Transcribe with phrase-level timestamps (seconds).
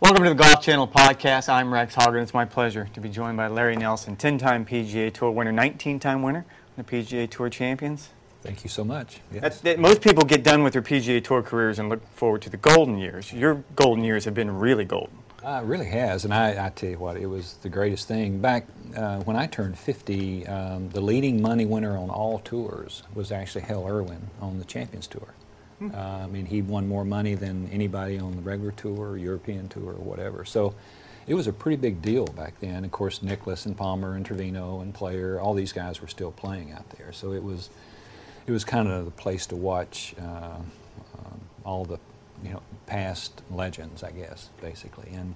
[0.00, 1.50] Welcome to the Golf Channel podcast.
[1.50, 2.22] I'm Rex Hoggard.
[2.22, 6.00] It's my pleasure to be joined by Larry Nelson, 10 time PGA Tour winner, 19
[6.00, 6.46] time winner,
[6.78, 8.08] on the PGA Tour champions.
[8.42, 9.20] Thank you so much.
[9.30, 9.60] Yes.
[9.60, 12.56] That, most people get done with their PGA Tour careers and look forward to the
[12.56, 13.30] golden years.
[13.30, 15.18] Your golden years have been really golden.
[15.44, 18.40] Uh, it really has, and I, I tell you what, it was the greatest thing.
[18.40, 23.32] Back uh, when I turned 50, um, the leading money winner on all tours was
[23.32, 25.28] actually Hale Irwin on the Champions Tour.
[25.94, 29.92] Uh, I mean, he won more money than anybody on the regular tour, European tour,
[29.92, 30.44] or whatever.
[30.44, 30.74] So
[31.26, 32.84] it was a pretty big deal back then.
[32.84, 36.72] Of course, Nicklaus and Palmer and Trevino and Player, all these guys were still playing
[36.72, 37.12] out there.
[37.12, 37.70] So it was,
[38.46, 40.56] it was kind of the place to watch uh,
[41.18, 41.98] um, all the,
[42.44, 45.10] you know, past legends, I guess, basically.
[45.14, 45.34] And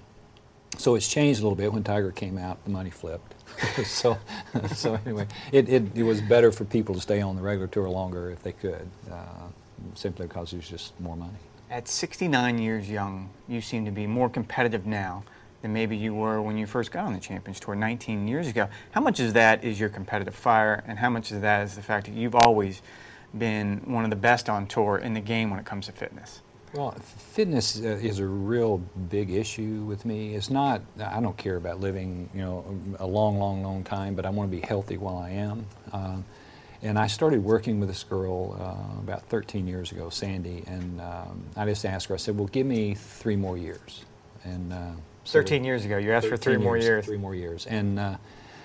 [0.76, 1.72] so it's changed a little bit.
[1.72, 3.34] When Tiger came out, the money flipped.
[3.86, 4.18] so,
[4.74, 7.88] so anyway, it, it, it was better for people to stay on the regular tour
[7.88, 8.88] longer if they could.
[9.10, 9.48] Uh,
[9.94, 11.32] simply because there's just more money.
[11.70, 15.24] At 69 years young, you seem to be more competitive now
[15.62, 18.68] than maybe you were when you first got on the Champions Tour 19 years ago.
[18.90, 21.82] How much of that is your competitive fire, and how much of that is the
[21.82, 22.82] fact that you've always
[23.36, 26.42] been one of the best on tour in the game when it comes to fitness?
[26.74, 28.78] Well, fitness uh, is a real
[29.08, 30.34] big issue with me.
[30.34, 32.64] It's not, I don't care about living, you know,
[32.98, 35.66] a long, long, long time, but I want to be healthy while I am.
[35.92, 36.16] Uh,
[36.84, 41.42] and I started working with this girl uh, about 13 years ago, Sandy, and um,
[41.56, 44.04] I just asked her, I said, well, give me three more years.
[44.44, 44.92] And uh,
[45.24, 47.06] so 13 years ago, you asked for three more years.
[47.06, 47.66] Three more years.
[47.66, 48.16] And uh,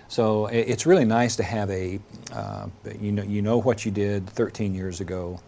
[0.10, 1.98] so it's really nice to have a,
[2.34, 2.68] uh,
[3.00, 5.40] you, know, you know what you did 13 years ago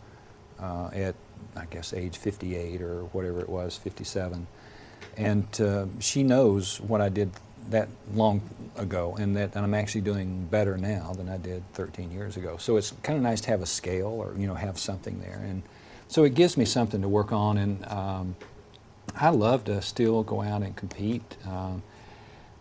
[0.62, 1.16] uh, at,
[1.58, 4.48] I guess, age 58 or whatever it was, 57.
[5.18, 7.32] And uh, she knows what I did
[7.70, 8.42] that long
[8.78, 12.58] ago, and that and I'm actually doing better now than I did 13 years ago.
[12.58, 15.42] So it's kind of nice to have a scale, or you know, have something there,
[15.48, 15.64] and
[16.08, 17.58] so it gives me something to work on.
[17.58, 18.36] And um,
[19.16, 21.38] I love to still go out and compete.
[21.46, 21.84] Um,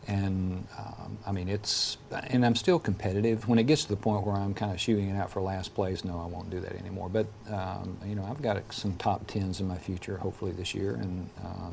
[0.06, 3.46] and um, I mean, it's and I'm still competitive.
[3.48, 5.74] When it gets to the point where I'm kind of shooting it out for last
[5.74, 7.08] place, no, I won't do that anymore.
[7.08, 10.94] But um, you know, I've got some top tens in my future, hopefully this year,
[10.94, 11.70] and uh,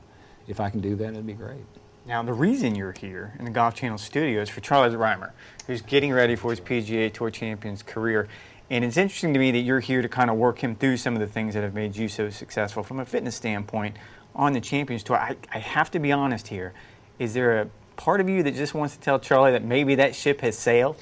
[0.47, 1.65] if I can do that, it'd be great.
[2.07, 5.34] Now, the reason you're here in the Golf Channel studio is for Charlie Rymer,
[5.66, 8.29] who's getting ready for his PGA Tour Champions career.
[8.69, 11.16] And it's interesting to me that you're here to kind of work him through some
[11.16, 13.97] of the things that have made you so successful from a fitness standpoint
[14.34, 15.18] on the Champions Tour.
[15.18, 16.72] I, I have to be honest here.
[17.19, 20.16] Is there a part of you that just wants to tell Charlie that maybe that
[20.16, 20.95] ship has sailed?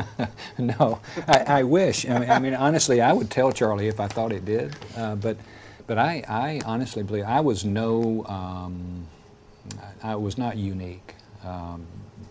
[0.58, 2.08] no, I, I wish.
[2.08, 4.74] I mean, I mean, honestly, I would tell Charlie if I thought it did.
[4.96, 5.36] Uh, but,
[5.86, 8.24] but I, I honestly believe I was no.
[8.24, 9.08] Um,
[10.02, 11.14] I was not unique
[11.44, 11.86] um,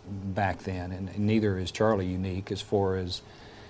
[0.08, 3.22] back then, and neither is Charlie unique as far as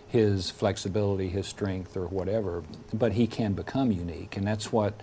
[0.08, 2.64] his flexibility, his strength, or whatever.
[2.94, 4.94] But he can become unique, and that's what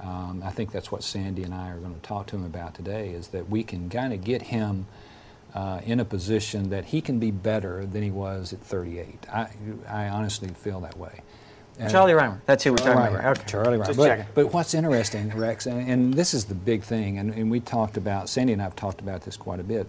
[0.00, 2.74] um, I think that's what Sandy and I are going to talk to him about
[2.74, 3.10] today.
[3.10, 4.86] Is that we can kind of get him.
[5.54, 9.24] Uh, in a position that he can be better than he was at 38.
[9.32, 9.46] I,
[9.88, 11.20] I honestly feel that way.
[11.78, 12.40] And Charlie Rymer.
[12.46, 13.18] That's who we're talking Rymer.
[13.18, 13.38] about.
[13.38, 13.50] Okay.
[13.50, 13.94] Charlie Rymer.
[13.94, 17.60] But, but, what's interesting, Rex, and, and, this is the big thing, and, and we
[17.60, 19.88] talked about, Sandy and I have talked about this quite a bit.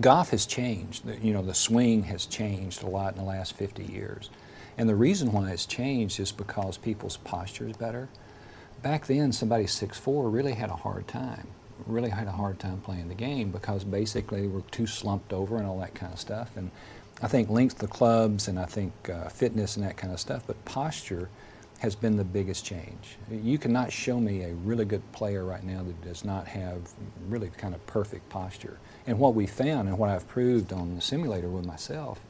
[0.00, 1.04] Golf has changed.
[1.22, 4.30] You know, the swing has changed a lot in the last 50 years.
[4.78, 8.08] And the reason why it's changed is because people's posture is better.
[8.82, 11.46] Back then, somebody 6'4 really had a hard time,
[11.86, 15.56] really had a hard time playing the game because basically they were too slumped over
[15.56, 16.50] and all that kind of stuff.
[16.56, 16.70] And
[17.22, 20.42] I think length of clubs and I think uh, fitness and that kind of stuff,
[20.46, 21.28] but posture
[21.78, 23.16] has been the biggest change.
[23.30, 26.88] You cannot show me a really good player right now that does not have
[27.28, 28.78] really kind of perfect posture.
[29.06, 32.20] And what we found and what I've proved on the simulator with myself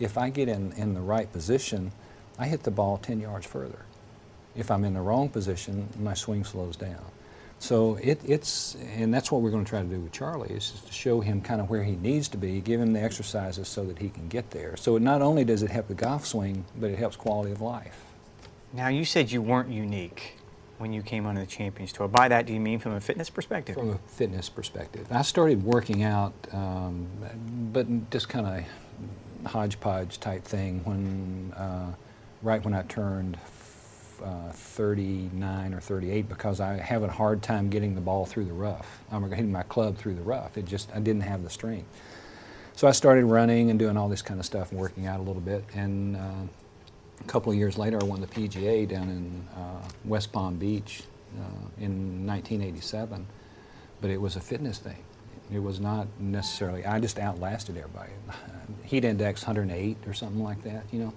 [0.00, 1.92] if I get in, in the right position,
[2.38, 3.84] I hit the ball 10 yards further.
[4.56, 7.04] If I'm in the wrong position, my swing slows down.
[7.64, 10.82] So it, it's, and that's what we're going to try to do with Charlie, is
[10.86, 13.86] to show him kind of where he needs to be, give him the exercises so
[13.86, 14.76] that he can get there.
[14.76, 18.04] So not only does it help the golf swing, but it helps quality of life.
[18.74, 20.34] Now, you said you weren't unique
[20.76, 22.06] when you came onto the Champions Tour.
[22.06, 23.76] By that, do you mean from a fitness perspective?
[23.76, 25.06] From a fitness perspective.
[25.10, 27.06] I started working out, um,
[27.72, 31.94] but just kind of hodgepodge type thing when, uh,
[32.42, 33.38] right when I turned
[34.24, 38.52] uh, 39 or 38 because I have a hard time getting the ball through the
[38.52, 39.00] rough.
[39.12, 40.56] I'm hitting my club through the rough.
[40.56, 41.86] It just, I didn't have the strength.
[42.74, 45.22] So I started running and doing all this kind of stuff and working out a
[45.22, 45.64] little bit.
[45.74, 46.20] And uh,
[47.20, 51.02] a couple of years later, I won the PGA down in uh, West Palm Beach
[51.38, 53.26] uh, in 1987.
[54.00, 55.04] But it was a fitness thing.
[55.52, 58.10] It was not necessarily, I just outlasted everybody.
[58.82, 61.12] Heat index 108 or something like that, you know.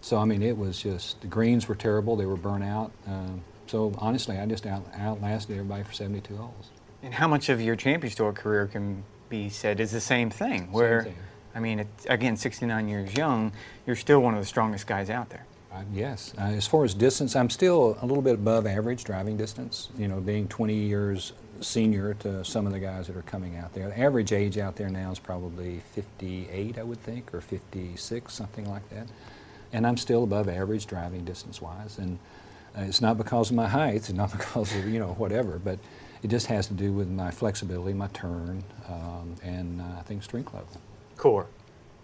[0.00, 2.92] So, I mean, it was just, the greens were terrible, they were burnt out.
[3.06, 6.70] Um, so, honestly, I just out, outlasted everybody for 72 holes.
[7.02, 10.72] And how much of your Champions Tour career can be said is the same thing?
[10.72, 11.16] Where, thing.
[11.54, 13.52] I mean, it, again, 69 years young,
[13.86, 15.44] you're still one of the strongest guys out there.
[15.72, 16.32] Uh, yes.
[16.38, 20.08] Uh, as far as distance, I'm still a little bit above average driving distance, you
[20.08, 23.88] know, being 20 years senior to some of the guys that are coming out there.
[23.88, 28.68] The average age out there now is probably 58, I would think, or 56, something
[28.70, 29.08] like that
[29.72, 31.98] and I'm still above average driving distance wise.
[31.98, 32.18] And
[32.76, 35.78] uh, it's not because of my height, it's not because of you know whatever, but
[36.22, 40.22] it just has to do with my flexibility, my turn, um, and uh, I think
[40.22, 40.68] strength level.
[41.16, 41.46] Core.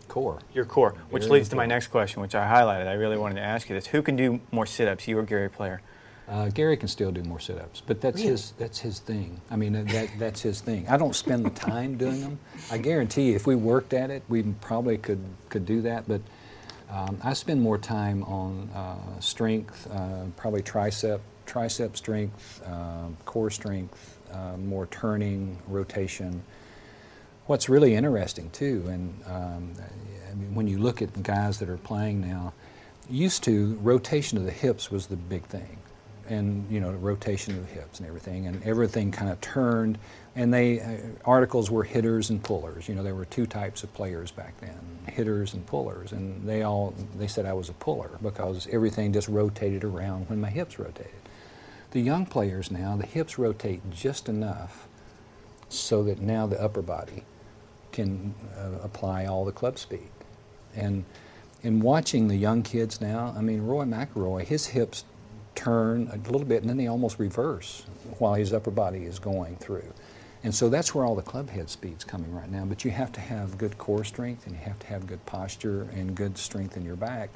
[0.08, 0.38] Core.
[0.52, 2.87] Your core, which leads to my next question, which I highlighted.
[2.87, 5.49] I really wanted to ask you this: Who can do more sit-ups, you or Gary
[5.49, 5.81] Player?
[6.28, 8.31] Uh, Gary can still do more sit-ups, but that's Really?
[8.31, 9.40] his that's his thing.
[9.50, 10.87] I mean, that that's his thing.
[10.88, 12.38] I don't spend the time doing them.
[12.70, 16.06] I guarantee you, if we worked at it, we probably could could do that.
[16.08, 16.20] But
[16.90, 23.50] um, I spend more time on uh, strength, uh, probably tricep, tricep strength, uh, core
[23.50, 26.42] strength, uh, more turning, rotation.
[27.46, 29.72] What's really interesting too, and um,
[30.31, 32.52] I mean, when you look at the guys that are playing now,
[33.08, 35.78] used to rotation of the hips was the big thing,
[36.28, 39.98] and you know rotation of the hips and everything, and everything kind of turned
[40.36, 42.88] and they uh, articles were hitters and pullers.
[42.88, 46.62] You know, there were two types of players back then, hitters and pullers, and they
[46.62, 50.78] all they said I was a puller because everything just rotated around when my hips
[50.78, 51.12] rotated.
[51.92, 54.88] The young players now, the hips rotate just enough
[55.69, 57.25] so that now the upper body
[57.92, 60.10] can uh, apply all the club speed.
[60.75, 61.04] And
[61.62, 65.04] in watching the young kids now, I mean, Rory McIlroy, his hips
[65.54, 67.86] turn a little bit and then they almost reverse
[68.19, 69.92] while his upper body is going through.
[70.44, 72.67] And so that's where all the club head speed's coming right now.
[72.67, 75.88] But you have to have good core strength and you have to have good posture
[75.94, 77.31] and good strength in your back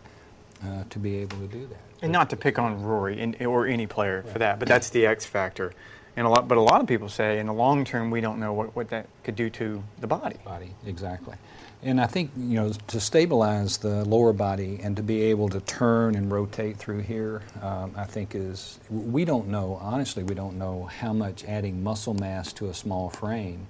[0.62, 1.80] uh, to be able to do that.
[2.02, 5.24] And not to pick on Rory or any player for that, but that's the X
[5.24, 5.72] factor.
[6.18, 8.40] And a lot, but a lot of people say in the long term we don't
[8.40, 10.34] know what, what that could do to the body.
[10.44, 11.36] Body, exactly.
[11.84, 15.60] And I think, you know, to stabilize the lower body and to be able to
[15.60, 20.58] turn and rotate through here, um, I think is, we don't know, honestly, we don't
[20.58, 23.68] know how much adding muscle mass to a small frame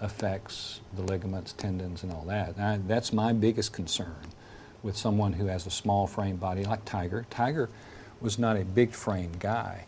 [0.00, 2.56] affects the ligaments, tendons, and all that.
[2.56, 4.16] And I, that's my biggest concern
[4.82, 7.26] with someone who has a small frame body like Tiger.
[7.28, 7.68] Tiger
[8.22, 9.84] was not a big frame guy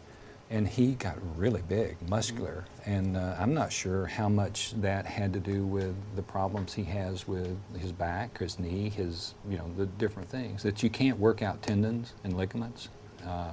[0.54, 5.32] and he got really big, muscular, and uh, I'm not sure how much that had
[5.32, 9.68] to do with the problems he has with his back, his knee, his you know
[9.76, 12.88] the different things that you can't work out tendons and ligaments.
[13.26, 13.50] Uh,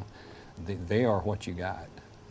[0.65, 1.88] they, they are what you got,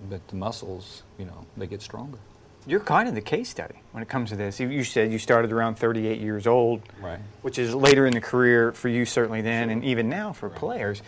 [0.09, 2.19] but the muscles, you know, they get stronger.
[2.67, 4.61] You're kind of the case study when it comes to this.
[4.61, 7.19] You- You said you started around 38 years old, Right.
[7.43, 11.03] which is later in the career for you certainly then, and even now for players.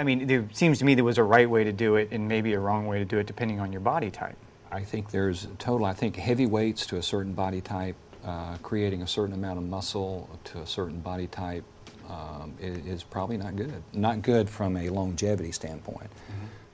[0.00, 2.26] I mean, there seems to me there was a right way to do it and
[2.26, 4.36] maybe a wrong way to do it depending on your body type.
[4.72, 5.84] I think there's total.
[5.84, 9.64] I think heavy weights to a certain body type, uh, creating a certain amount of
[9.64, 11.64] muscle to a certain body type,
[12.08, 13.82] um, is, is probably not good.
[13.92, 16.08] Not good from a longevity standpoint.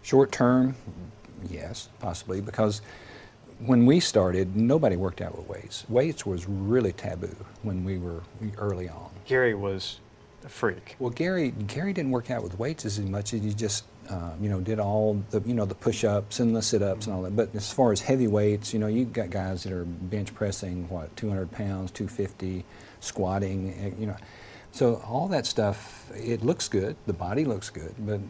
[0.02, 0.76] Short term,
[1.50, 2.80] yes, possibly because
[3.58, 5.84] when we started, nobody worked out with weights.
[5.88, 8.22] Weights was really taboo when we were
[8.56, 9.10] early on.
[9.24, 9.98] Gary was
[10.46, 10.96] a freak.
[10.98, 14.48] Well, Gary Gary didn't work out with weights as much as he just uh, you
[14.48, 17.36] know did all the you know the push-ups and the sit-ups and all that.
[17.36, 20.88] But as far as heavy weights, you know, you've got guys that are bench pressing
[20.88, 22.64] what 200 pounds, 250,
[23.00, 24.16] squatting, eh, you know.
[24.72, 26.96] So all that stuff, it looks good.
[27.06, 28.20] The body looks good, but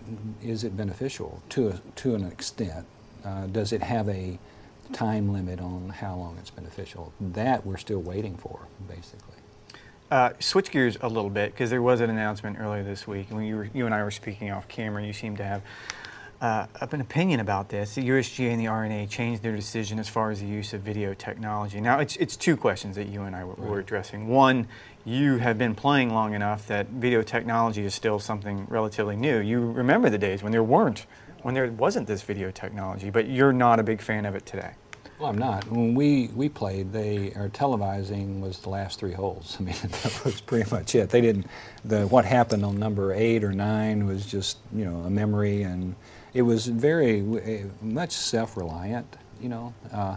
[0.43, 2.87] is it beneficial to a, to an extent?
[3.25, 4.39] Uh, does it have a
[4.93, 7.13] time limit on how long it's beneficial?
[7.21, 9.36] That we're still waiting for, basically.
[10.09, 13.45] Uh, switch gears a little bit because there was an announcement earlier this week when
[13.45, 15.05] you, were, you and I were speaking off camera.
[15.05, 15.63] You seemed to have
[16.41, 17.97] uh, an opinion about this.
[17.97, 21.13] The USGA and the R&A changed their decision as far as the use of video
[21.13, 21.81] technology.
[21.81, 24.29] Now, it's, it's two questions that you and I were, were addressing.
[24.29, 24.69] One,
[25.05, 29.41] you have been playing long enough that video technology is still something relatively new.
[29.41, 31.07] You remember the days when there weren't,
[31.43, 34.75] when there wasn't this video technology, but you're not a big fan of it today.
[35.19, 35.71] Well, I'm not.
[35.71, 39.57] When we, we played, they our televising was the last three holes.
[39.61, 41.11] I mean, that was pretty much it.
[41.11, 41.47] They didn't.
[41.85, 45.95] The what happened on number eight or nine was just you know a memory and
[46.35, 49.73] it was very eh, much self-reliant, you know.
[49.91, 50.17] Uh,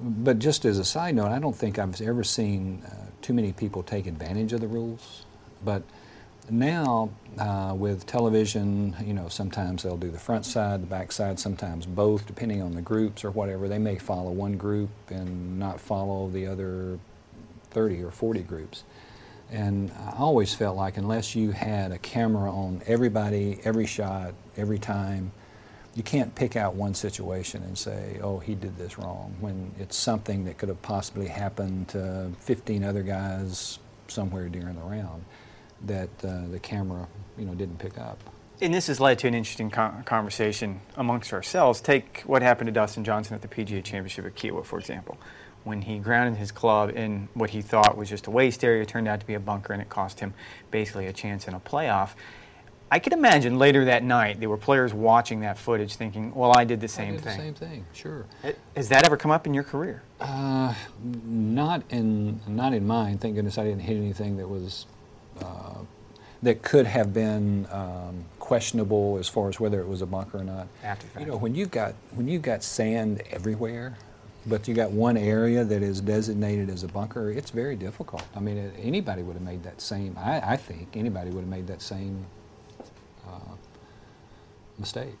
[0.00, 3.52] but just as a side note, I don't think I've ever seen uh, too many
[3.52, 5.24] people take advantage of the rules.
[5.62, 5.82] But
[6.50, 11.38] now, uh, with television, you know, sometimes they'll do the front side, the back side,
[11.38, 13.68] sometimes both, depending on the groups or whatever.
[13.68, 16.98] They may follow one group and not follow the other
[17.70, 18.84] 30 or 40 groups.
[19.50, 24.78] And I always felt like unless you had a camera on everybody, every shot, every
[24.78, 25.32] time,
[25.94, 29.96] you can't pick out one situation and say, oh, he did this wrong, when it's
[29.96, 35.24] something that could have possibly happened to 15 other guys somewhere during the round
[35.82, 37.06] that uh, the camera
[37.38, 38.18] you know, didn't pick up.
[38.60, 41.82] And this has led to an interesting conversation amongst ourselves.
[41.82, 45.18] Take what happened to Dustin Johnson at the PGA Championship at Kiawah, for example
[45.66, 48.86] when he grounded his club in what he thought was just a waste area.
[48.86, 50.32] Turned out to be a bunker, and it cost him
[50.70, 52.10] basically a chance in a playoff.
[52.88, 56.64] I could imagine later that night there were players watching that footage thinking, well, I
[56.64, 57.36] did the same did thing.
[57.36, 58.26] The same thing, sure.
[58.76, 60.04] Has that ever come up in your career?
[60.20, 60.72] Uh,
[61.24, 63.18] not in not in mine.
[63.18, 64.86] Thank goodness I didn't hit anything that was
[65.42, 65.78] uh,
[66.42, 70.44] that could have been um, questionable as far as whether it was a bunker or
[70.44, 70.68] not.
[70.82, 71.24] After fact.
[71.24, 73.96] You know, when you got when you got sand everywhere,
[74.46, 78.22] but you got one area that is designated as a bunker, it's very difficult.
[78.34, 81.66] I mean, anybody would have made that same, I, I think, anybody would have made
[81.66, 82.26] that same
[83.26, 83.54] uh,
[84.78, 85.18] mistake.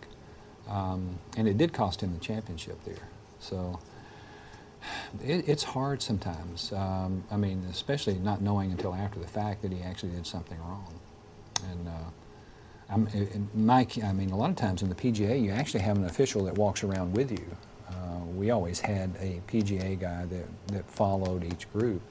[0.68, 3.08] Um, and it did cost him the championship there.
[3.40, 3.80] So
[5.24, 6.72] it, it's hard sometimes.
[6.72, 10.58] Um, I mean, especially not knowing until after the fact that he actually did something
[10.60, 10.94] wrong.
[11.70, 15.80] And uh, I'm, my, I mean, a lot of times in the PGA, you actually
[15.80, 17.56] have an official that walks around with you
[17.88, 22.02] uh, we always had a PGA guy that, that followed each group.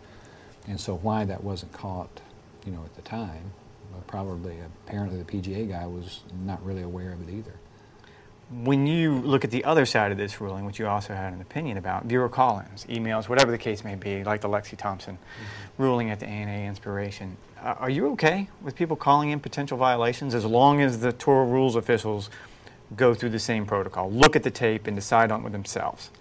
[0.67, 2.21] And so why that wasn't caught,
[2.65, 3.51] you know, at the time,
[4.07, 7.53] probably apparently the PGA guy was not really aware of it either.
[8.51, 11.41] When you look at the other side of this ruling, which you also had an
[11.41, 15.83] opinion about, viewer call-ins, emails, whatever the case may be, like the Lexi Thompson mm-hmm.
[15.83, 20.35] ruling at the ANA Inspiration, uh, are you okay with people calling in potential violations
[20.35, 22.29] as long as the tour rules officials
[22.95, 26.11] go through the same protocol, look at the tape, and decide on it themselves?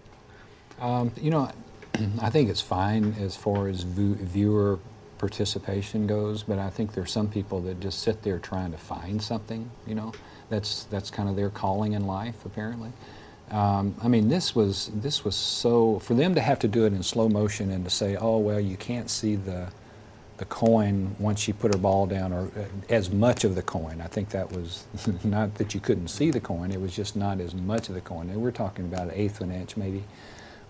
[0.80, 1.50] Um, you know,
[2.20, 4.78] I think it's fine as far as viewer
[5.18, 9.22] participation goes, but I think there's some people that just sit there trying to find
[9.22, 9.70] something.
[9.86, 10.12] You know,
[10.54, 12.92] that's that's kind of their calling in life, apparently.
[13.50, 16.92] Um, I mean, this was this was so for them to have to do it
[16.92, 19.68] in slow motion and to say, oh well, you can't see the
[20.36, 24.00] the coin once she put her ball down, or uh, as much of the coin.
[24.00, 24.84] I think that was
[25.24, 28.00] not that you couldn't see the coin; it was just not as much of the
[28.00, 28.30] coin.
[28.30, 30.04] And we're talking about an eighth of an inch, maybe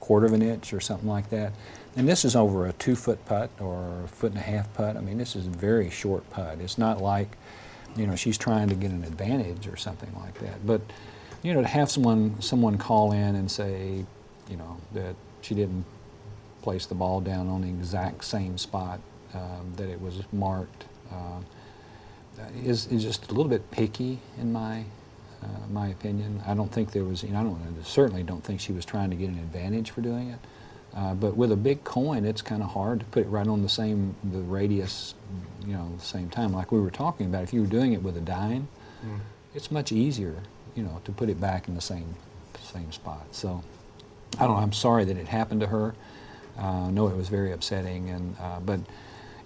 [0.01, 1.53] quarter of an inch, or something like that.
[1.97, 4.97] And this is over a two-foot putt or a foot and a half putt.
[4.97, 6.59] I mean, this is a very short putt.
[6.61, 7.37] It's not like,
[7.97, 10.67] you know, she's trying to get an advantage or something like that.
[10.67, 10.81] But,
[11.43, 14.05] you know, to have someone someone call in and say,
[14.51, 15.85] you know, that she didn't
[16.63, 19.01] place the ball down on the exact same spot
[19.35, 21.41] um, that it was marked uh,
[22.65, 24.85] is, is just a little bit picky in my
[25.43, 26.43] uh, my opinion.
[26.47, 28.85] I don't think there was, you know, I don't I certainly don't think she was
[28.85, 30.39] trying to get an advantage for doing it.
[30.97, 33.63] Uh, but with a big coin, it's kind of hard to put it right on
[33.63, 35.15] the same the radius,
[35.67, 36.53] you know, the same time.
[36.53, 38.69] Like we were talking about, if you were doing it with a dime,
[39.05, 39.19] mm.
[39.55, 40.37] it's much easier,
[40.77, 42.15] you know, to put it back in the same
[42.63, 43.27] same spot.
[43.33, 43.63] So
[44.39, 44.63] I don't know.
[44.63, 45.95] I'm sorry that it happened to her.
[46.57, 48.81] Uh, I know it was very upsetting, and uh, but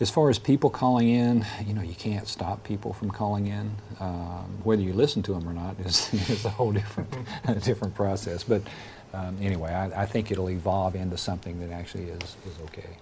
[0.01, 3.75] as far as people calling in, you know, you can't stop people from calling in.
[3.99, 7.13] Um, whether you listen to them or not is, is a whole different,
[7.65, 8.45] different process.
[8.45, 8.63] But
[9.15, 12.99] um, anyway, I, I, think it'll evolve into something that actually is, is okay.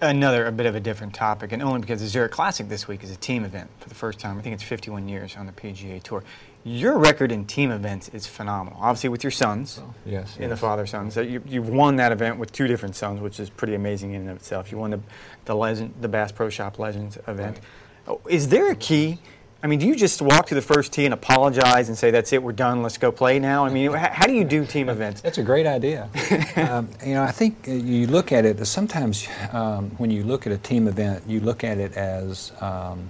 [0.00, 3.02] Another, a bit of a different topic, and only because the Zurich Classic this week
[3.02, 4.38] is a team event for the first time.
[4.38, 6.22] I think it's 51 years on the PGA Tour.
[6.64, 8.78] Your record in team events is phenomenal.
[8.80, 10.50] Obviously, with your sons, yes, in yes.
[10.50, 13.74] the father sons, you, have won that event with two different sons, which is pretty
[13.74, 14.70] amazing in and of itself.
[14.70, 15.00] You won the
[15.44, 17.58] the legend, the Bass Pro Shop Legends event.
[18.06, 18.18] Right.
[18.28, 19.18] Is there a key?
[19.64, 22.34] I mean, do you just walk to the first tee and apologize and say, "That's
[22.34, 23.64] it, we're done, let's go play now"?
[23.64, 25.22] I mean, how do you do team events?
[25.22, 26.10] That's a great idea.
[26.56, 30.46] um, you know, I think uh, you look at it sometimes um, when you look
[30.46, 33.08] at a team event, you look at it as um,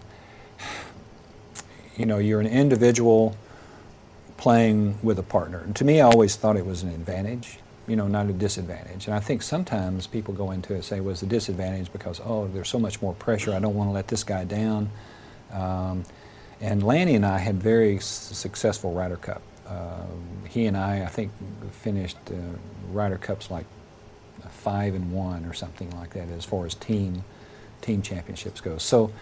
[1.96, 3.36] you know you're an individual
[4.36, 5.58] playing with a partner.
[5.58, 7.58] And to me, I always thought it was an advantage.
[7.88, 9.06] You know, not a disadvantage.
[9.06, 12.20] And I think sometimes people go into it and say, "Was well, a disadvantage because
[12.24, 13.52] oh, there's so much more pressure.
[13.52, 14.92] I don't want to let this guy down."
[16.60, 19.42] And Lanny and I had very successful Ryder Cup.
[19.66, 20.02] Uh,
[20.48, 21.32] he and I, I think,
[21.72, 22.34] finished uh,
[22.92, 23.66] Ryder Cups like
[24.50, 27.24] five and one or something like that as far as team
[27.80, 28.78] team championships go.
[28.78, 29.12] So,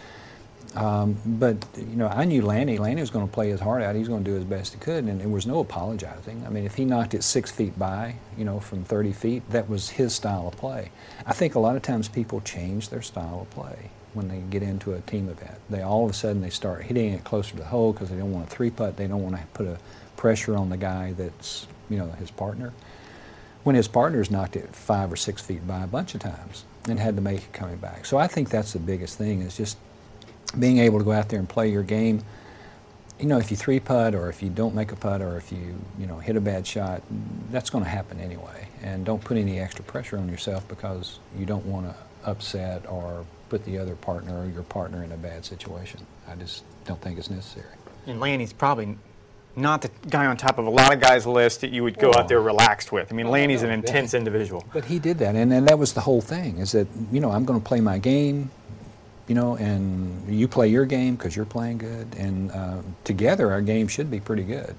[0.76, 2.78] um, but you know, I knew Lanny.
[2.78, 3.94] Lanny was going to play his heart out.
[3.94, 6.44] He was going to do his best he could, and there was no apologizing.
[6.46, 9.68] I mean, if he knocked it six feet by, you know, from 30 feet, that
[9.68, 10.90] was his style of play.
[11.26, 14.62] I think a lot of times people change their style of play when they get
[14.62, 15.58] into a team event.
[15.70, 18.16] They all of a sudden they start hitting it closer to the hole because they
[18.16, 18.96] don't want a three putt.
[18.96, 19.78] They don't want to put a
[20.16, 22.72] pressure on the guy that's you know his partner.
[23.64, 26.98] When his partner's knocked it five or six feet by a bunch of times and
[26.98, 28.04] had to make it coming back.
[28.04, 29.78] So I think that's the biggest thing is just
[30.58, 32.22] being able to go out there and play your game.
[33.20, 35.52] You know, if you three putt or if you don't make a putt or if
[35.52, 37.02] you you know hit a bad shot,
[37.50, 38.68] that's going to happen anyway.
[38.82, 41.94] And don't put any extra pressure on yourself because you don't want to
[42.28, 46.00] upset or put the other partner or your partner in a bad situation.
[46.26, 47.68] I just don't think it's necessary.
[48.06, 48.96] And Lanny's probably
[49.56, 52.12] not the guy on top of a lot of guys' list that you would go
[52.14, 52.18] oh.
[52.18, 53.12] out there relaxed with.
[53.12, 54.64] I mean, Lanny's an intense individual.
[54.72, 56.56] But he did that, and, and that was the whole thing.
[56.56, 58.50] Is that you know I'm going to play my game,
[59.28, 63.60] you know, and you play your game because you're playing good, and uh, together our
[63.60, 64.74] game should be pretty good.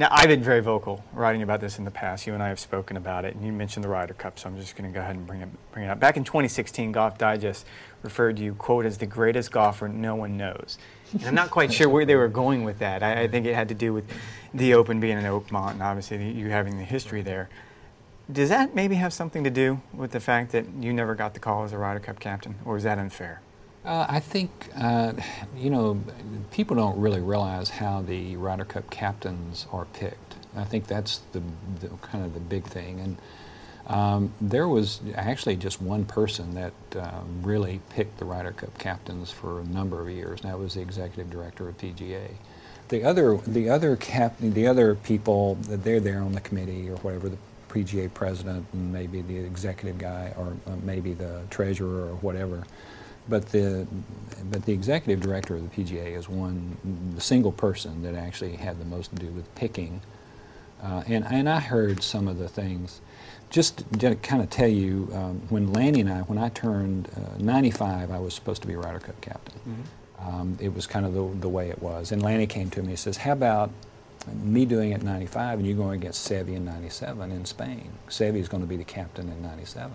[0.00, 2.26] Now, I've been very vocal writing about this in the past.
[2.26, 4.56] You and I have spoken about it, and you mentioned the Ryder Cup, so I'm
[4.56, 6.00] just going to go ahead and bring it, bring it up.
[6.00, 7.66] Back in 2016, Golf Digest
[8.02, 10.78] referred to you, quote, as the greatest golfer no one knows.
[11.12, 13.02] And I'm not quite sure where they were going with that.
[13.02, 14.06] I, I, think it had to do with
[14.54, 17.50] the Open being in Oakmont, and obviously you having the history there.
[18.32, 21.40] Does that maybe have something to do with the fact that you never got the
[21.40, 23.42] call as a Ryder Cup captain, or is that unfair?
[23.84, 25.14] Uh, I think, uh,
[25.56, 26.02] you know,
[26.50, 30.34] people don't really realize how the Ryder Cup captains are picked.
[30.54, 31.42] I think that's the,
[31.80, 33.00] the kind of the big thing.
[33.00, 33.16] And
[33.86, 39.30] um, there was actually just one person that uh, really picked the Ryder Cup captains
[39.30, 42.32] for a number of years, and that was the executive director of PGA.
[42.88, 46.96] The other, the other cap, the other people, that they're there on the committee or
[46.96, 47.38] whatever, the
[47.70, 52.64] PGA president and maybe the executive guy or maybe the treasurer or whatever.
[53.28, 53.86] But the,
[54.50, 56.76] but the executive director of the PGA is one,
[57.14, 60.00] the single person that actually had the most to do with picking.
[60.82, 63.00] Uh, and, and I heard some of the things.
[63.50, 67.36] Just to kind of tell you, um, when Lanny and I, when I turned uh,
[67.38, 69.60] 95, I was supposed to be Ryder Cup captain.
[69.68, 70.28] Mm-hmm.
[70.28, 72.12] Um, it was kind of the, the way it was.
[72.12, 73.70] And Lanny came to me and says, How about
[74.42, 77.90] me doing it in 95 and you going against Seve in 97 in Spain?
[78.08, 79.92] Seve is going to be the captain in 97.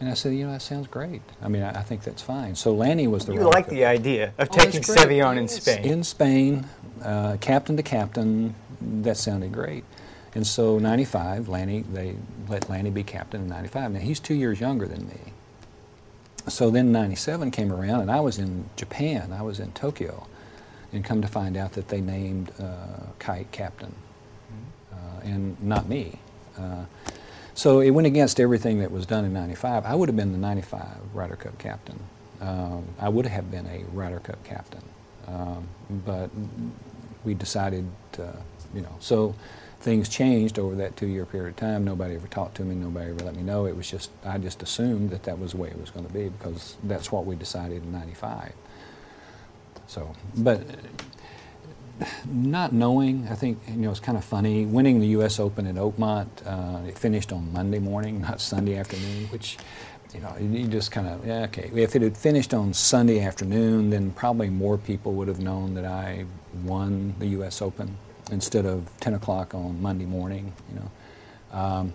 [0.00, 1.20] And I said, you know, that sounds great.
[1.42, 2.54] I mean, I, I think that's fine.
[2.54, 3.34] So Lanny was the.
[3.34, 5.84] You like the idea of oh, taking Seve in Spain.
[5.84, 6.66] In Spain,
[7.04, 9.84] uh, captain to captain, that sounded great.
[10.34, 12.16] And so 95, Lanny, they
[12.48, 13.92] let Lanny be captain in 95.
[13.92, 15.32] Now he's two years younger than me.
[16.48, 19.32] So then 97 came around, and I was in Japan.
[19.32, 20.26] I was in Tokyo,
[20.92, 23.94] and come to find out that they named uh, Kite captain,
[24.50, 24.94] mm-hmm.
[24.94, 26.18] uh, and not me.
[26.58, 26.86] Uh,
[27.60, 29.84] so it went against everything that was done in 95.
[29.84, 32.00] I would have been the 95 Ryder Cup captain.
[32.40, 34.80] Um, I would have been a Ryder Cup captain.
[35.28, 36.30] Um, but
[37.22, 38.34] we decided, to,
[38.72, 39.34] you know, so
[39.78, 41.84] things changed over that two-year period of time.
[41.84, 42.76] Nobody ever talked to me.
[42.76, 43.66] Nobody ever let me know.
[43.66, 46.12] It was just, I just assumed that that was the way it was going to
[46.14, 48.54] be because that's what we decided in 95.
[49.86, 50.62] So, but
[52.26, 54.66] not knowing, I think you know it's kind of funny.
[54.66, 55.38] Winning the U.S.
[55.38, 59.58] Open at Oakmont, uh, it finished on Monday morning, not Sunday afternoon, which
[60.14, 61.70] you know you just kind of yeah okay.
[61.74, 65.84] If it had finished on Sunday afternoon, then probably more people would have known that
[65.84, 66.24] I
[66.64, 67.62] won the U.S.
[67.62, 67.96] Open
[68.30, 70.52] instead of 10 o'clock on Monday morning.
[70.72, 70.90] You know.
[71.52, 71.92] Um,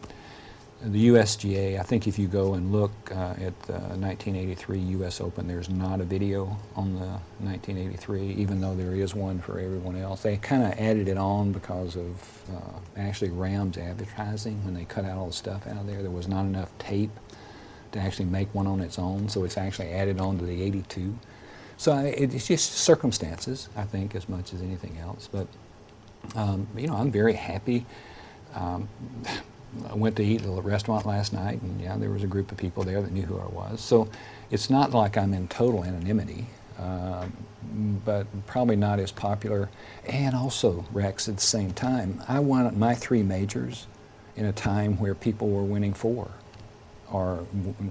[0.81, 5.47] the USGA, I think if you go and look uh, at the 1983 US Open,
[5.47, 7.07] there's not a video on the
[7.39, 10.21] 1983, even though there is one for everyone else.
[10.23, 15.05] They kind of added it on because of uh, actually Rams advertising when they cut
[15.05, 16.01] out all the stuff out of there.
[16.01, 17.11] There was not enough tape
[17.93, 21.17] to actually make one on its own, so it's actually added on to the 82.
[21.77, 25.29] So it's just circumstances, I think, as much as anything else.
[25.31, 25.47] But,
[26.35, 27.85] um, you know, I'm very happy.
[28.53, 28.87] Um,
[29.89, 32.51] I went to eat at a restaurant last night, and yeah, there was a group
[32.51, 33.81] of people there that knew who I was.
[33.81, 34.07] So
[34.51, 36.45] it's not like I'm in total anonymity.
[36.77, 37.31] Um,
[38.05, 39.69] but probably not as popular.
[40.07, 43.87] And also, Rex, at the same time, I won my three majors
[44.35, 46.29] in a time where people were winning four,
[47.11, 47.45] or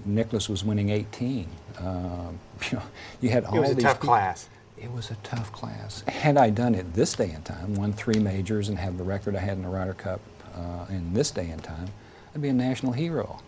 [0.05, 1.49] Nicklaus was winning 18.
[1.79, 2.39] Um,
[2.71, 2.83] you know,
[3.21, 4.49] you had all it was a these tough people- class.
[4.77, 6.03] It was a tough class.
[6.09, 9.35] Had I done it this day and time, won three majors and had the record
[9.37, 10.21] I had in the Ryder Cup
[10.55, 11.89] uh, in this day and time,
[12.35, 13.41] I'd be a national hero,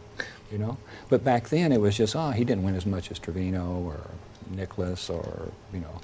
[0.51, 0.77] you know.
[1.09, 4.01] But back then it was just, oh, he didn't win as much as Trevino or
[4.51, 6.01] Nicklaus or you know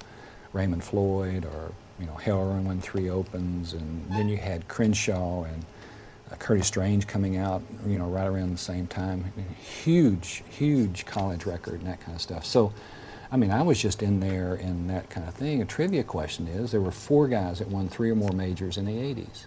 [0.51, 5.43] Raymond Floyd or you know Hale Irwin won three opens, and then you had Crenshaw
[5.43, 5.65] and
[6.31, 9.31] uh, Curtis Strange coming out, you know, right around the same time.
[9.61, 12.45] Huge, huge college record and that kind of stuff.
[12.45, 12.73] So,
[13.31, 15.61] I mean, I was just in there and that kind of thing.
[15.61, 18.85] A trivia question is there were four guys that won three or more majors in
[18.85, 19.45] the 80s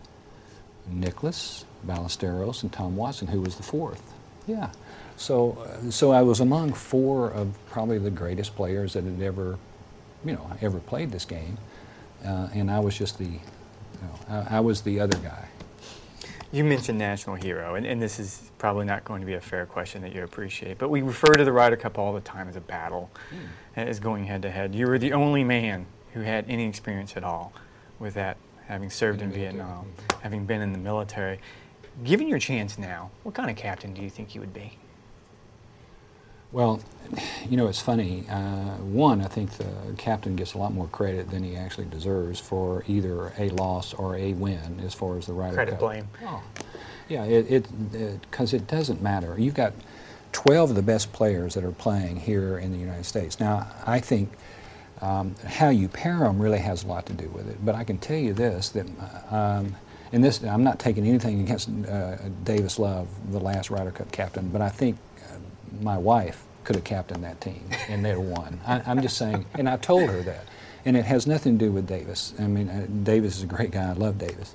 [0.90, 4.12] Nicklaus, Ballesteros, and Tom Watson, who was the fourth.
[4.46, 4.70] Yeah.
[5.16, 9.59] So, uh, so I was among four of probably the greatest players that had ever,
[10.25, 11.59] you know, ever played this game.
[12.25, 13.40] Uh, and I was just the, you
[14.03, 15.49] know, I, I was the other guy.
[16.53, 19.66] You mentioned national hero, and, and this is probably not going to be a fair
[19.66, 22.57] question that you appreciate, but we refer to the Ryder Cup all the time as
[22.57, 23.11] a battle,
[23.75, 24.75] as going head to head.
[24.75, 27.53] You were the only man who had any experience at all
[27.99, 29.35] with that, having served in In.
[29.35, 29.87] Vietnam,
[30.20, 31.38] having been in the military.
[32.05, 34.79] Given your chance now, what kind of captain do you think you would be?
[36.52, 36.81] Well,
[37.48, 38.24] you know, it's funny.
[38.29, 42.40] Uh, one, I think the captain gets a lot more credit than he actually deserves
[42.40, 45.81] for either a loss or a win as far as the Ryder Credit Cup.
[45.81, 46.09] blame.
[46.24, 46.42] Oh,
[47.09, 49.37] yeah, it it because it, doesn't matter.
[49.38, 49.72] You've got
[50.33, 53.38] 12 of the best players that are playing here in the United States.
[53.38, 54.33] Now, I think
[55.00, 57.64] um, how you pair them really has a lot to do with it.
[57.64, 58.87] But I can tell you this that.
[59.30, 59.76] Um,
[60.12, 64.48] and this, I'm not taking anything against uh, Davis Love, the last Ryder Cup captain,
[64.50, 65.37] but I think uh,
[65.80, 68.61] my wife could have captained that team and they'd have won.
[68.66, 70.46] I, I'm just saying, and I told her that.
[70.85, 72.32] And it has nothing to do with Davis.
[72.38, 73.90] I mean, uh, Davis is a great guy.
[73.90, 74.54] I love Davis.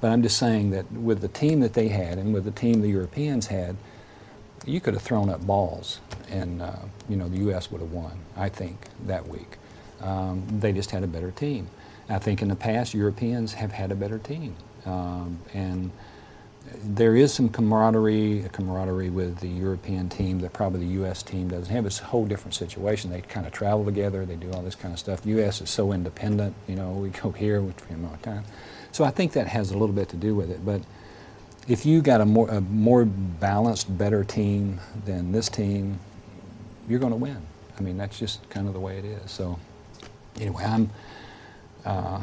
[0.00, 2.80] But I'm just saying that with the team that they had and with the team
[2.80, 3.76] the Europeans had,
[4.66, 6.72] you could have thrown up balls and, uh,
[7.08, 7.70] you know, the U.S.
[7.70, 9.56] would have won, I think, that week.
[10.00, 11.68] Um, they just had a better team.
[12.08, 14.56] I think in the past, Europeans have had a better team.
[14.86, 15.90] Um, and
[16.82, 21.22] there is some camaraderie, a camaraderie with the European team that probably the U.S.
[21.22, 21.86] team doesn't have.
[21.86, 23.10] It's a whole different situation.
[23.10, 24.24] They kind of travel together.
[24.24, 25.22] They do all this kind of stuff.
[25.22, 25.60] The U.S.
[25.60, 26.54] is so independent.
[26.66, 28.44] You know, we go here, which we more time.
[28.92, 30.64] So I think that has a little bit to do with it.
[30.64, 30.82] But
[31.68, 35.98] if you got a more a more balanced, better team than this team,
[36.88, 37.38] you're going to win.
[37.78, 39.30] I mean, that's just kind of the way it is.
[39.30, 39.58] So
[40.36, 40.90] anyway, I'm.
[41.84, 42.22] Uh,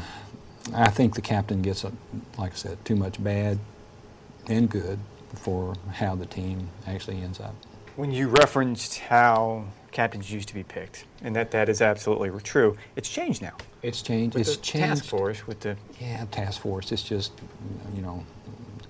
[0.73, 1.91] I think the captain gets, a,
[2.37, 3.59] like I said, too much bad
[4.47, 4.99] and good
[5.35, 7.53] for how the team actually ends up.
[7.95, 12.77] When you referenced how captains used to be picked, and that that is absolutely true,
[12.95, 13.55] it's changed now.
[13.81, 14.35] It's changed.
[14.35, 14.87] With it's the changed.
[14.87, 16.91] task force, with the Yeah, task force.
[16.91, 17.31] It's just,
[17.95, 18.25] you know,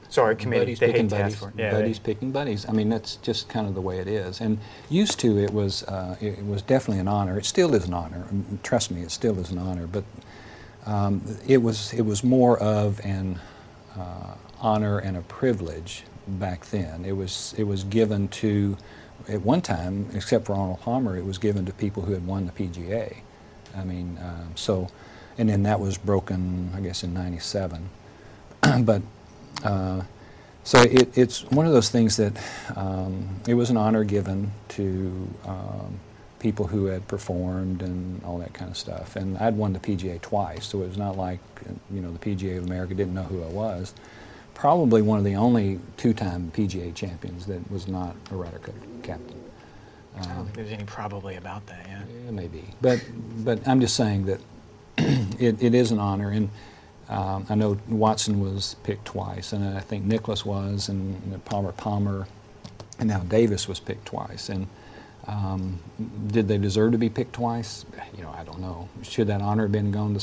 [0.09, 1.45] sorry committee, buddies they picking hate buddies.
[1.57, 2.67] Yeah, buddies they- picking buddies.
[2.67, 4.41] I mean, that's just kind of the way it is.
[4.41, 7.37] And used to, it was uh, it was definitely an honor.
[7.37, 8.25] It still is an honor.
[8.63, 9.87] Trust me, it still is an honor.
[9.87, 10.03] But
[10.85, 13.39] um, it was it was more of an
[13.97, 17.05] uh, honor and a privilege back then.
[17.05, 18.77] It was it was given to
[19.27, 22.45] at one time, except for Arnold Palmer, it was given to people who had won
[22.45, 23.17] the PGA.
[23.75, 24.89] I mean, um, so,
[25.37, 27.89] and then that was broken, I guess, in '97.
[28.81, 29.01] but
[29.63, 30.01] uh,
[30.63, 32.33] so it, it's one of those things that
[32.75, 35.99] um, it was an honor given to um,
[36.39, 39.15] people who had performed and all that kind of stuff.
[39.15, 41.39] And I'd won the PGA twice, so it was not like
[41.91, 43.93] you know the PGA of America didn't know who I was.
[44.53, 49.41] Probably one of the only two-time PGA champions that was not a Ryder Cup captain.
[50.17, 51.85] I don't think there's any probably about that.
[51.87, 52.01] Yeah.
[52.25, 52.63] Yeah, maybe.
[52.81, 53.03] But
[53.43, 54.39] but I'm just saying that
[54.97, 56.49] it, it is an honor, and
[57.09, 62.27] um, I know Watson was picked twice, and I think Nicklaus was, and, Palmer Palmer,
[62.99, 64.49] and now Davis was picked twice.
[64.49, 64.67] And
[65.27, 65.79] um,
[66.27, 67.85] did they deserve to be picked twice?
[68.15, 68.89] You know, I don't know.
[69.03, 70.19] Should that honor have been gone to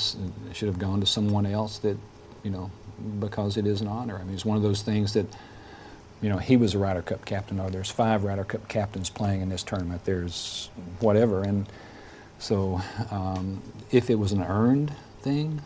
[0.53, 1.97] should have gone to someone else that
[2.43, 2.71] you know
[3.21, 4.19] because it is an honor.
[4.19, 5.27] I mean, it's one of those things that
[6.23, 9.43] you know, he was a Ryder Cup captain, or there's five Ryder Cup captains playing
[9.43, 10.05] in this tournament.
[10.05, 11.67] There's whatever, and
[12.39, 15.61] so um, if it was an earned thing,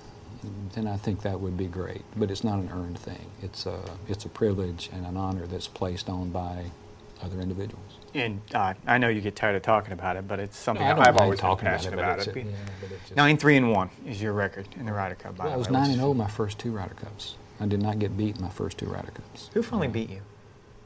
[0.75, 2.03] then I think that would be great.
[2.17, 3.27] But it's not an earned thing.
[3.43, 3.79] It's a
[4.09, 6.65] it's a privilege and an honor that's placed on by
[7.23, 7.83] other individuals.
[8.15, 10.95] And uh, I know you get tired of talking about it, but it's something I
[10.95, 12.19] don't I've always been talking about passionate it, about.
[12.19, 12.37] it's it.
[12.37, 12.57] a- yeah,
[13.01, 15.37] just- Nine three and one is your record in the Ryder Cup.
[15.37, 17.37] By Well, I was way, nine and zero my first two Ryder Cups.
[17.61, 19.51] I did not get beat in my first two Ryder Cups.
[19.55, 20.21] Who finally beat you?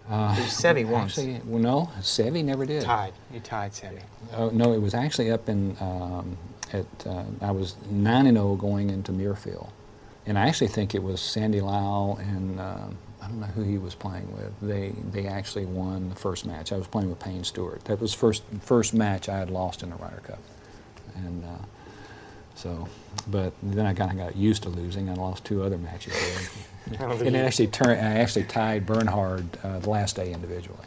[0.08, 1.18] Uh, It was Seve once.
[1.18, 2.82] Actually, well, no, Seve never did.
[2.82, 3.12] Tied.
[3.32, 4.00] You tied Seve.
[4.36, 6.36] Oh, no, it was actually up in um,
[6.72, 9.70] at uh, I was nine and zero going into Muirfield,
[10.26, 12.86] and I actually think it was Sandy Lyle and uh,
[13.22, 14.52] I don't know who he was playing with.
[14.62, 16.72] They they actually won the first match.
[16.72, 17.84] I was playing with Payne Stewart.
[17.84, 20.38] That was first first match I had lost in the Ryder Cup,
[21.16, 21.64] and uh,
[22.54, 22.88] so.
[23.28, 25.10] But then I kind of got used to losing.
[25.10, 26.14] I lost two other matches,
[26.98, 28.00] and it actually turned.
[28.00, 30.86] I actually tied Bernhard uh, the last day individually.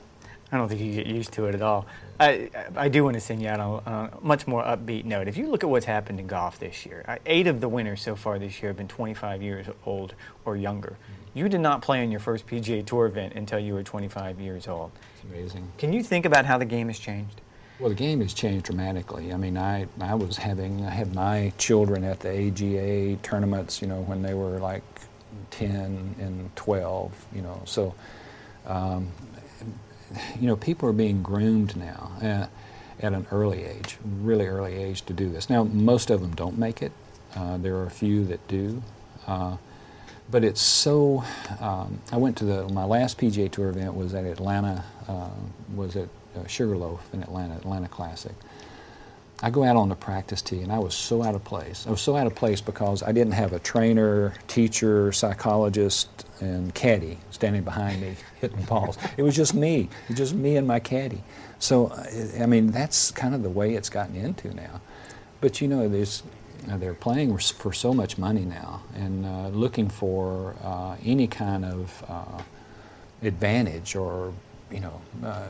[0.53, 1.87] I don't think you get used to it at all.
[2.19, 5.27] I, I do want to send you out on, a much more upbeat note.
[5.27, 8.15] If you look at what's happened in golf this year, eight of the winners so
[8.15, 10.13] far this year have been 25 years old
[10.45, 10.89] or younger.
[11.01, 11.39] Mm-hmm.
[11.39, 14.67] You did not play in your first PGA Tour event until you were 25 years
[14.67, 14.91] old.
[15.15, 15.71] It's amazing.
[15.79, 17.41] Can you think about how the game has changed?
[17.79, 19.33] Well, the game has changed dramatically.
[19.33, 23.87] I mean, I, I was having, I had my children at the AGA tournaments, you
[23.87, 24.83] know, when they were like
[25.49, 27.95] 10 and 12, you know, so
[28.67, 29.11] um,
[30.39, 32.47] you know, people are being groomed now uh,
[32.99, 35.49] at an early age, really early age to do this.
[35.49, 36.91] Now, most of them don't make it.
[37.35, 38.81] Uh, there are a few that do.
[39.27, 39.57] Uh,
[40.29, 41.23] but it's so,
[41.59, 45.29] um, I went to the, my last PGA Tour event was at Atlanta, uh,
[45.75, 48.33] was at uh, Sugarloaf in Atlanta, Atlanta Classic.
[49.43, 51.85] I go out on the practice tee and I was so out of place.
[51.85, 56.73] I was so out of place because I didn't have a trainer, teacher, psychologist, and
[56.73, 58.97] caddy standing behind me hitting balls.
[59.17, 61.21] It was just me, was just me and my caddy.
[61.59, 61.91] So,
[62.39, 64.79] I mean, that's kind of the way it's gotten into now.
[65.41, 66.23] But you know, there's,
[66.65, 72.05] they're playing for so much money now and uh, looking for uh, any kind of
[72.07, 72.41] uh,
[73.21, 74.33] advantage or,
[74.71, 75.47] you know, uh,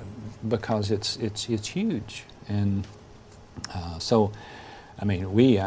[0.47, 2.23] because it's, it's, it's huge.
[2.49, 2.87] And
[3.73, 4.31] uh, so,
[4.99, 5.59] I mean, we,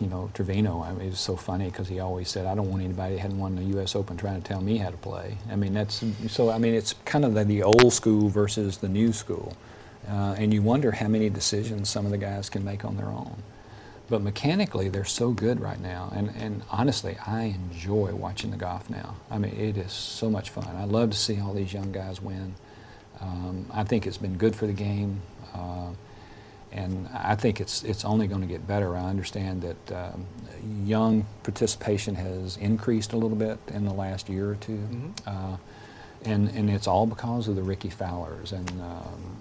[0.00, 2.70] you know, Trevino, I mean, it was so funny because he always said, I don't
[2.70, 3.96] want anybody that hadn't won the U.S.
[3.96, 5.38] Open trying to tell me how to play.
[5.50, 8.88] I mean, that's, so, I mean, it's kind of the, the old school versus the
[8.88, 9.56] new school.
[10.08, 13.06] Uh, and you wonder how many decisions some of the guys can make on their
[13.06, 13.42] own.
[14.10, 16.12] But mechanically, they're so good right now.
[16.14, 19.16] And, and honestly, I enjoy watching the golf now.
[19.30, 20.68] I mean, it is so much fun.
[20.76, 22.54] I love to see all these young guys win.
[23.20, 25.22] Um, I think it's been good for the game.
[25.54, 25.92] Uh,
[26.74, 28.96] and I think it's it's only going to get better.
[28.96, 30.26] I understand that um,
[30.84, 35.10] young participation has increased a little bit in the last year or 2 mm-hmm.
[35.26, 35.56] uh,
[36.24, 39.36] and and it's all because of the Rickie Fowlers and um,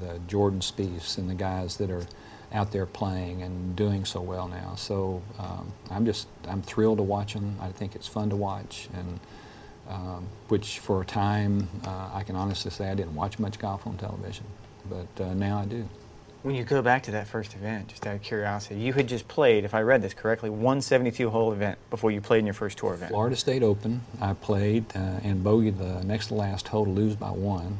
[0.00, 2.06] the Jordan Spieths and the guys that are
[2.52, 4.74] out there playing and doing so well now.
[4.76, 7.56] So um, I'm just I'm thrilled to watch them.
[7.60, 9.20] I think it's fun to watch and.
[9.86, 13.86] Um, which for a time uh, I can honestly say I didn't watch much golf
[13.86, 14.46] on television,
[14.88, 15.86] but uh, now I do.
[16.44, 19.26] When you go back to that first event, just out of curiosity, you had just
[19.28, 22.52] played, if I read this correctly, one 72 hole event before you played in your
[22.52, 23.12] first tour event.
[23.12, 27.16] Florida State Open, I played uh, and bogeyed the next to last hole to lose
[27.16, 27.78] by one.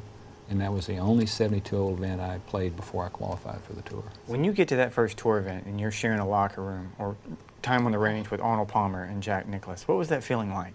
[0.48, 3.82] And that was the only 72 hole event I played before I qualified for the
[3.82, 4.02] tour.
[4.28, 7.18] When you get to that first tour event and you're sharing a locker room or
[7.60, 10.72] time on the range with Arnold Palmer and Jack Nicklaus, what was that feeling like?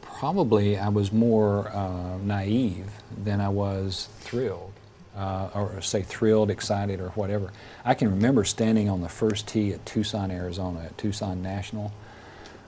[0.00, 2.88] Probably I was more uh, naive
[3.24, 4.69] than I was thrilled
[5.16, 7.52] uh, or say thrilled, excited, or whatever.
[7.84, 11.92] I can remember standing on the first tee at Tucson, Arizona, at Tucson National,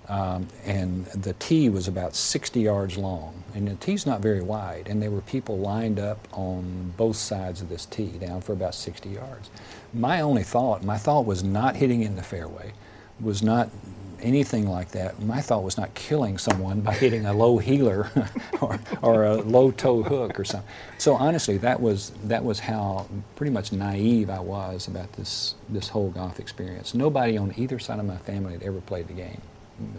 [0.08, 4.88] um, and the tee was about 60 yards long, and the tee's not very wide,
[4.88, 8.74] and there were people lined up on both sides of this tee down for about
[8.74, 9.48] 60 yards.
[9.94, 12.72] My only thought, my thought was not hitting in the fairway,
[13.20, 13.70] was not
[14.22, 15.20] anything like that.
[15.20, 18.10] My thought was not killing someone by hitting a low heeler
[18.60, 20.68] or, or a low toe hook or something.
[20.98, 23.06] So honestly, that was that was how
[23.36, 26.94] pretty much naive I was about this this whole golf experience.
[26.94, 29.40] Nobody on either side of my family had ever played the game,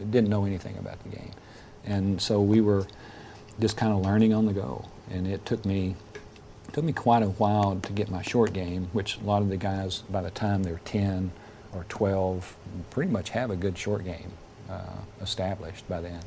[0.10, 1.32] didn't know anything about the game,
[1.86, 2.88] and so we were
[3.60, 4.86] just kind of learning on the go.
[5.12, 5.96] And it took me
[6.72, 9.58] took me quite a while to get my short game, which a lot of the
[9.58, 11.32] guys by the time they're 10
[11.76, 12.56] or 12
[12.90, 14.32] pretty much have a good short game
[14.70, 14.82] uh,
[15.22, 16.20] established by then.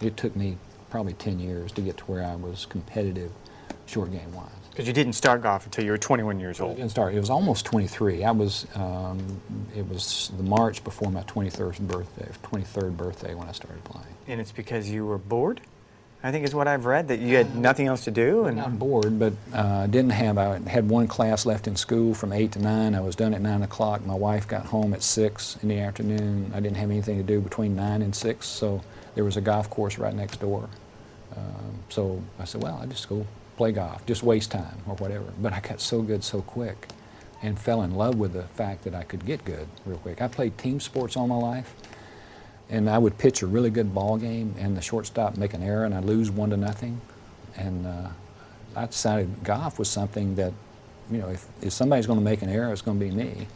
[0.00, 0.58] It took me
[0.90, 3.32] probably 10 years to get to where I was competitive
[3.86, 4.50] short game wise.
[4.70, 6.72] Because you didn't start golf until you were 21 years old.
[6.72, 7.14] I didn't start.
[7.14, 8.24] It was almost 23.
[8.24, 8.66] I was.
[8.74, 9.40] Um,
[9.74, 12.28] it was the March before my 23rd birthday.
[12.42, 14.06] 23rd birthday when I started playing.
[14.26, 15.62] And it's because you were bored.
[16.26, 18.76] I think is what I've read that you had nothing else to do and not
[18.80, 20.38] bored, but uh, didn't have.
[20.38, 22.96] I had one class left in school from eight to nine.
[22.96, 24.04] I was done at nine o'clock.
[24.04, 26.50] My wife got home at six in the afternoon.
[26.52, 28.82] I didn't have anything to do between nine and six, so
[29.14, 30.68] there was a golf course right next door.
[31.36, 33.24] Um, so I said, well, I just go
[33.56, 35.26] play golf, just waste time or whatever.
[35.40, 36.88] But I got so good so quick,
[37.40, 40.20] and fell in love with the fact that I could get good real quick.
[40.20, 41.72] I played team sports all my life
[42.68, 45.84] and I would pitch a really good ball game, and the shortstop make an error,
[45.84, 47.00] and I lose one to nothing.
[47.56, 48.08] And uh,
[48.74, 50.52] I decided golf was something that,
[51.10, 53.46] you know, if, if somebody's going to make an error, it's going to be me.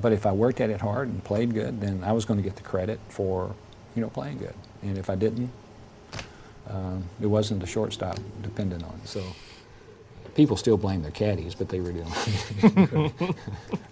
[0.00, 2.42] but if I worked at it hard and played good, then I was going to
[2.42, 3.54] get the credit for,
[3.94, 4.54] you know, playing good.
[4.82, 5.50] And if I didn't,
[6.68, 9.00] um, it wasn't the shortstop dependent on.
[9.04, 9.22] So
[10.34, 13.12] people still blame their caddies, but they really don't.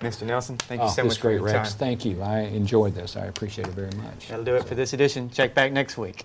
[0.00, 0.26] Mr.
[0.26, 1.70] Nelson, thank you oh, so this much great, for your Rex.
[1.70, 1.78] time.
[1.78, 2.22] Thank you.
[2.22, 3.16] I enjoyed this.
[3.16, 4.28] I appreciate it very much.
[4.28, 5.30] That'll do it for this edition.
[5.30, 6.24] Check back next week.